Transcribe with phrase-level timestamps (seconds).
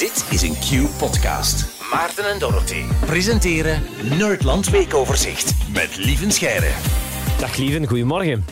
[0.00, 1.82] Dit is een Q-podcast.
[1.92, 3.82] Maarten en Dorothy presenteren
[4.18, 6.70] Nerdland Weekoverzicht met Lieven Scheire.
[7.38, 8.44] Dag Lieven, goedemorgen.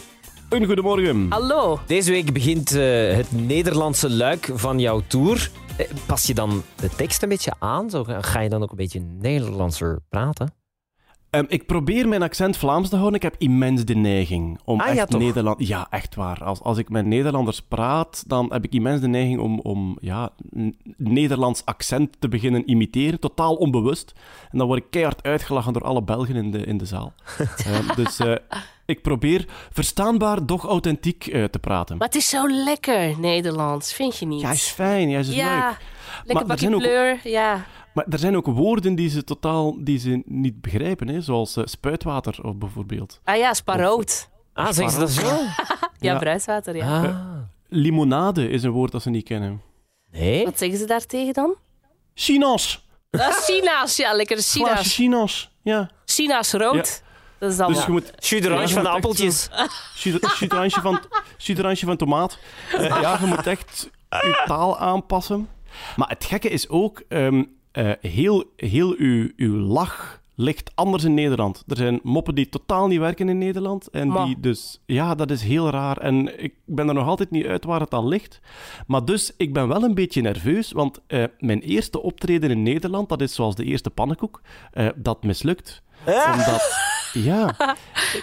[0.48, 1.26] Een goedemorgen.
[1.28, 1.78] Hallo.
[1.86, 5.50] Deze week begint eh, het Nederlandse luik van jouw tour.
[5.76, 7.90] Eh, Pas je dan de tekst een beetje aan?
[7.90, 10.52] Zo, ga je dan ook een beetje Nederlandser praten?
[11.30, 13.16] Ehm, ik probeer mijn accent Vlaams te houden.
[13.16, 15.10] Ik heb immens de neiging om Ah, echt?
[15.18, 15.66] Nederland...
[15.68, 16.44] Ja, echt waar.
[16.44, 20.30] Als, als ik met Nederlanders praat, dan heb ik immens de neiging om, om ja,
[20.96, 23.20] Nederlands accent te beginnen imiteren.
[23.20, 24.12] Totaal onbewust.
[24.50, 27.12] En dan word ik keihard uitgelachen door alle Belgen in de, in de zaal.
[27.66, 28.34] Ehm, dus eh,
[28.86, 31.96] ik probeer verstaanbaar, doch authentiek eh, te praten.
[31.96, 34.40] Maar het is zo lekker, Nederlands, vind je niet?
[34.40, 35.08] Ja, is fijn.
[35.08, 35.76] Ja, is Ja, leuk.
[36.16, 37.64] lekker Maar bakje ook- kleur, ja.
[37.98, 41.20] Maar er zijn ook woorden die ze totaal die ze niet begrijpen, hè?
[41.20, 43.20] zoals eh, spuitwater of bijvoorbeeld.
[43.24, 44.28] Ah ja, sparoot.
[44.52, 45.26] Ah, zeggen ze dat zo?
[46.00, 46.18] Ja, Ja.
[46.18, 47.02] bruiswater, ja.
[47.02, 47.36] Ah.
[47.68, 49.62] Limonade is een woord dat ze niet kennen.
[50.10, 50.44] Nee?
[50.44, 51.54] Wat zeggen ze daartegen dan?
[52.14, 52.86] China's!
[53.10, 54.94] Ah, Sinaas, ja, lekker Sinaas.
[54.94, 55.50] China's.
[55.62, 55.90] Ja.
[56.04, 57.02] Sinaas rood.
[57.38, 57.72] Dat is dan...
[57.72, 58.12] Dus je moet
[58.72, 59.48] van de appeltjes.
[60.34, 61.00] chudransje van,
[61.86, 62.38] van tomaat.
[62.72, 65.48] Eh, ja, je moet echt je taal aanpassen.
[65.96, 71.14] Maar het gekke is ook, ehm, eh, heel, heel uw, uw lach ligt anders in
[71.14, 71.64] Nederland.
[71.66, 73.88] Er zijn moppen die totaal niet werken in Nederland.
[73.88, 75.96] En die dus, ja, dat is heel raar.
[75.96, 78.40] En ik ben er nog altijd niet uit waar het al ligt.
[78.86, 83.08] Maar dus, ik ben wel een beetje nerveus, want eh, mijn eerste optreden in Nederland,
[83.08, 84.40] dat is zoals de eerste pannenkoek,
[84.72, 85.82] eh, dat mislukt.
[86.06, 87.76] Omdat, ja,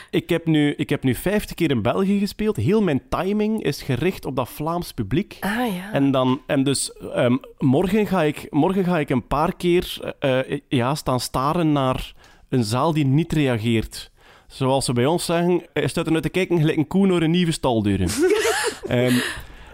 [0.10, 2.56] ik heb, nu, ik heb nu vijftig keer in België gespeeld.
[2.56, 5.38] Heel mijn timing is gericht op dat Vlaams publiek.
[5.40, 5.92] Ah ja.
[5.94, 10.60] En, dan, en dus ehm, morgen, ga ik, morgen ga ik een paar keer eh,
[10.68, 12.14] ja, staan staren naar
[12.50, 14.12] een zaal die niet reageert.
[14.48, 17.22] Zoals ze bij ons zeggen, hij staat er naar te kijken gelijk een koe naar
[17.22, 18.00] een nieuwe staldeur.
[18.88, 19.16] Ehm,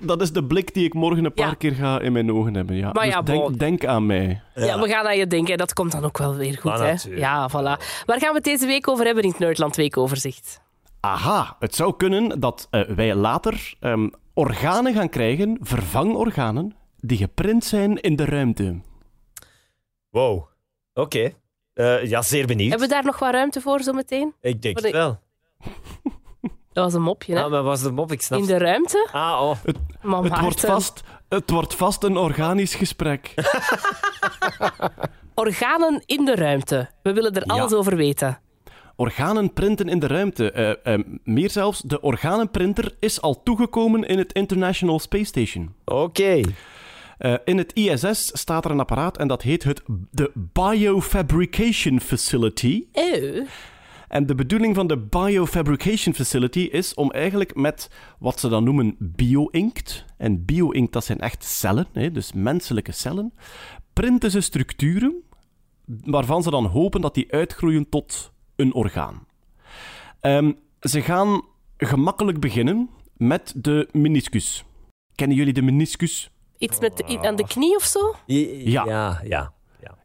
[0.01, 1.53] dat is de blik die ik morgen een paar Ja.
[1.53, 2.75] keer ga in mijn ogen hebben.
[2.75, 2.91] Ja.
[2.91, 4.41] Maar dus ja, denk, denk aan mij.
[4.55, 5.57] Ja, we gaan aan je denken.
[5.57, 7.09] Dat komt dan ook wel weer goed, Maar hè?
[7.15, 7.83] Ja, voilà.
[8.05, 10.61] Waar gaan we het deze week over hebben in het Nerdland Weekoverzicht?
[10.99, 17.63] Aha, het zou kunnen dat eh, wij later ehm, organen gaan krijgen, vervangorganen, die geprint
[17.63, 18.79] zijn in de ruimte.
[20.09, 20.43] Wow.
[20.93, 21.31] Oké.
[21.73, 22.69] Eh, ja, zeer benieuwd.
[22.69, 24.33] Hebben we daar nog wat ruimte voor zometeen?
[24.41, 25.19] Ik denk het wel.
[26.73, 27.43] Dat was een mopje, hè?
[27.43, 28.11] Ah, maar was de mop?
[28.11, 29.07] Ik snap in de ruimte?
[29.11, 29.55] Ah, oh.
[30.01, 33.33] Maar Het wordt, vast, het wordt vast een organisch gesprek.
[35.35, 36.89] Organen in de ruimte.
[37.03, 37.53] We willen er Ja.
[37.53, 38.39] alles over weten.
[38.95, 40.51] Organen printen in de ruimte.
[40.51, 45.73] Eh, eh, meer zelfs, de organenprinter is al toegekomen in het International Space Station.
[45.85, 46.41] Oké.
[47.17, 52.85] Eh, in het ISS staat er een apparaat en dat heet het de Biofabrication Facility.
[52.93, 53.47] Oh.
[54.11, 57.89] En de bedoeling van de Biofabrication Facility is om eigenlijk met
[58.19, 60.05] wat ze dan noemen bio-inkt.
[60.17, 63.33] En bio-inkt, dat zijn echt cellen, hè, dus menselijke cellen.
[63.93, 65.23] Printen ze structuren
[65.85, 69.25] waarvan ze dan hopen dat die uitgroeien tot een orgaan.
[70.19, 70.51] Ehm,
[70.81, 71.41] ze gaan
[71.77, 74.63] gemakkelijk beginnen met de meniscus.
[75.15, 76.29] Kennen jullie de meniscus?
[76.57, 78.15] Iets met de- aan de knie of zo?
[78.25, 78.85] Ja.
[78.85, 79.53] Ja, ja.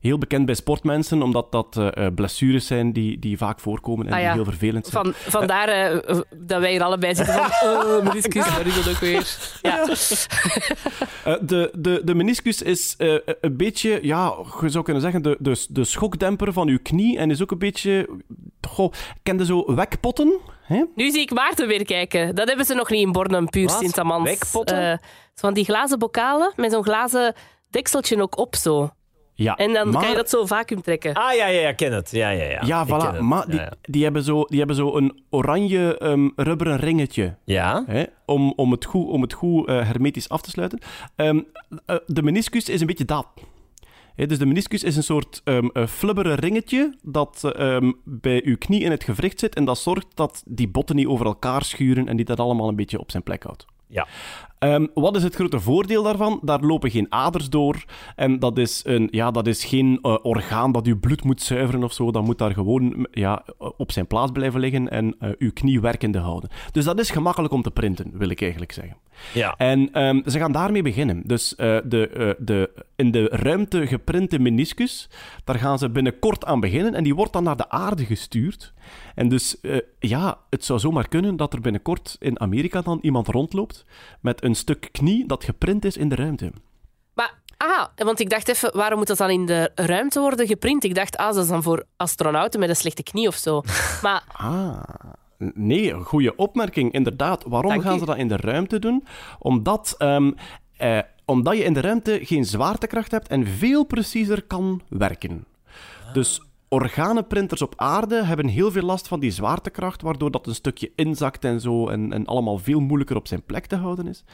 [0.06, 4.12] Heel bekend bij sportmensen, omdat dat eh, eh, blessures zijn die, die vaak voorkomen en
[4.12, 4.24] Ah, ja.
[4.24, 5.04] die heel vervelend zijn.
[5.04, 7.50] Van, vandaar eh, dat wij hier allebei zitten van...
[7.68, 9.36] Oh, meniscus, waar is dat ook weer?
[9.62, 9.88] Ja.
[11.24, 15.36] Eh, de, de, de meniscus is eh, een beetje, ja, je zou kunnen zeggen, de,
[15.38, 17.18] de, de schokdemper van uw knie.
[17.18, 18.08] En is ook een beetje,
[18.68, 18.92] goh,
[19.22, 20.38] kende zo wekpotten?
[20.62, 20.84] Hè?
[20.94, 22.34] Nu zie ik Maarten weer kijken.
[22.34, 23.70] Dat hebben ze nog niet in Bornem, puur?
[23.70, 24.28] Sint-Amans.
[24.28, 25.00] Wekpotten?
[25.34, 27.34] Van die glazen bokalen met zo'n glazen
[27.70, 28.90] dekseltje ook op zo.
[29.36, 31.14] Ja, En dan maar, kan je dat zo vacuüm trekken.
[31.14, 32.10] Ah, ja, ja, ja, ken het.
[32.10, 32.62] Ja, ja, ja.
[32.64, 33.20] Ja, voilà.
[33.20, 33.72] Maar die, Ja, ja.
[33.82, 37.36] die, hebben zo, die hebben zo een oranje ehm, rubberen ringetje.
[37.44, 37.84] Ja?
[37.86, 40.78] Hè, om, om het goed, om het goed eh, hermetisch af te sluiten.
[41.16, 41.40] Ehm,
[41.86, 43.26] eh, de meniscus is een beetje dat.
[44.14, 48.56] Hè, dus de meniscus is een soort ehm eh, flubberen ringetje dat ehm, bij uw
[48.56, 52.08] knie in het gewricht zit en dat zorgt dat die botten niet over elkaar schuren
[52.08, 53.66] en die dat allemaal een beetje op zijn plek houdt.
[53.88, 54.06] Ja.
[54.58, 56.40] Ehm, wat is het grote voordeel daarvan?
[56.42, 57.84] Daar lopen geen aders door.
[58.16, 61.82] En dat is, een, ja, dat is geen eh, orgaan dat uw bloed moet zuiveren
[61.82, 62.10] of zo.
[62.10, 63.44] Dat moet daar gewoon ja,
[63.76, 66.50] op zijn plaats blijven liggen en eh, uw knie werkende houden.
[66.72, 68.96] Dus dat is gemakkelijk om te printen, wil ik eigenlijk zeggen.
[69.32, 69.54] Ja.
[69.56, 71.22] En ehm, ze gaan daarmee beginnen.
[71.24, 75.08] Dus eh, de, eh, de in de ruimte geprinte meniscus,
[75.44, 76.94] daar gaan ze binnenkort aan beginnen.
[76.94, 78.72] En die wordt dan naar de aarde gestuurd.
[79.14, 83.28] En dus eh, ja, het zou zomaar kunnen dat er binnenkort in Amerika dan iemand
[83.28, 83.75] rondloopt
[84.20, 86.52] met een stuk knie dat geprint is in de ruimte.
[87.14, 90.84] Maar, ah, want ik dacht even, waarom moet dat dan in de ruimte worden geprint?
[90.84, 93.62] Ik dacht, ah, dat is dan voor astronauten met een slechte knie of zo.
[94.02, 94.82] Maar Ah,
[95.54, 96.92] nee, goede opmerking.
[96.92, 97.98] Inderdaad, waarom Dank gaan u.
[97.98, 99.06] ze dat in de ruimte doen?
[99.38, 100.32] Omdat ehm,
[100.76, 105.44] eh, omdat je in de ruimte geen zwaartekracht hebt en veel preciezer kan werken.
[106.12, 106.40] Dus
[106.76, 111.44] organenprinters op aarde hebben heel veel last van die zwaartekracht, waardoor dat een stukje inzakt
[111.44, 114.24] en zo en, en allemaal veel moeilijker op zijn plek te houden is.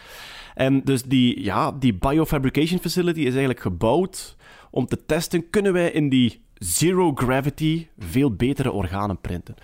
[0.54, 4.36] En dus die, ja, die biofabrication facility is eigenlijk gebouwd
[4.70, 9.54] om te testen, kunnen wij in die zero gravity veel betere organen printen.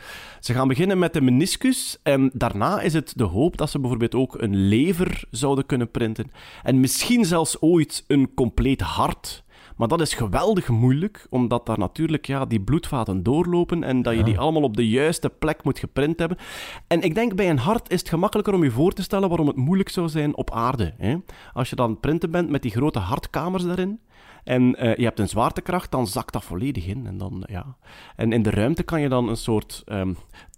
[0.40, 4.14] Ze gaan beginnen met de meniscus en daarna is het de hoop dat ze bijvoorbeeld
[4.14, 6.30] ook een lever zouden kunnen printen
[6.62, 9.44] en misschien zelfs ooit een compleet hart.
[9.78, 14.22] Maar dat is geweldig moeilijk, omdat daar natuurlijk ja, die bloedvaten doorlopen en dat je
[14.22, 16.38] die allemaal op de juiste plek moet geprint hebben.
[16.86, 19.46] En ik denk bij een hart is het gemakkelijker om je voor te stellen waarom
[19.46, 20.94] het moeilijk zou zijn op aarde.
[20.96, 21.16] Hè?
[21.52, 24.00] Als je dan printen bent met die grote hartkamers daarin,
[24.44, 27.06] en eh, je hebt een zwaartekracht, dan zakt dat volledig in.
[27.06, 27.76] En, dan, ja.
[28.16, 30.16] en in de ruimte kan je dan een soort um,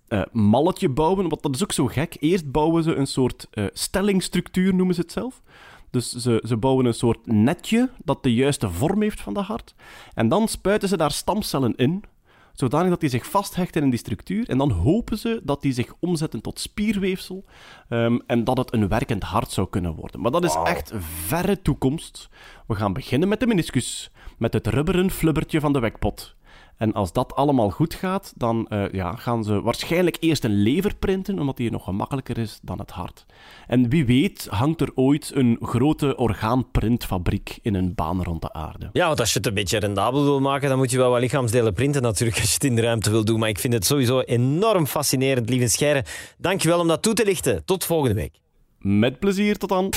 [0.08, 2.16] uh, malletje bouwen, want dat is ook zo gek.
[2.20, 5.42] Eerst bouwen ze een soort uh, stellingstructuur, noemen ze het zelf.
[5.90, 9.74] Dus ze, ze bouwen een soort netje dat de juiste vorm heeft van dat hart.
[10.14, 12.04] En dan spuiten ze daar stamcellen in,
[12.52, 14.48] zodanig dat die zich vasthechten in die structuur.
[14.48, 17.44] En dan hopen ze dat die zich omzetten tot spierweefsel
[17.88, 20.20] um, en dat het een werkend hart zou kunnen worden.
[20.20, 20.92] Maar dat is echt
[21.26, 22.28] verre toekomst.
[22.66, 26.38] We gaan beginnen met de meniscus, met het rubberen flubbertje van de wekpot.
[26.80, 30.94] En als dat allemaal goed gaat, dan uh, ja, gaan ze waarschijnlijk eerst een lever
[30.94, 33.26] printen, omdat die nog gemakkelijker is dan het hart.
[33.66, 38.88] En wie weet hangt er ooit een grote orgaanprintfabriek in een baan rond de aarde.
[38.92, 41.20] Ja, want als je het een beetje rendabel wil maken, dan moet je wel wat
[41.20, 43.38] lichaamsdelen printen natuurlijk, als je het in de ruimte wil doen.
[43.38, 46.04] Maar ik vind het sowieso enorm fascinerend, lieve Scheire.
[46.38, 47.64] Dankjewel om dat toe te lichten.
[47.64, 48.34] Tot volgende week.
[48.78, 49.92] Met plezier, tot dan.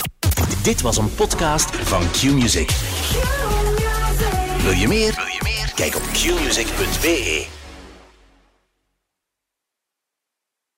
[0.63, 2.69] Dit was een podcast van Q-Music.
[4.63, 5.13] Wil je meer?
[5.15, 5.32] Wil je meer?
[5.75, 7.62] Kijk op qmusic.be.